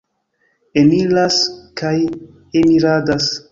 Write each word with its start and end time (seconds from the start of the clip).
Eniras 0.83 1.37
kaj 1.83 1.93
eniradas. 2.65 3.33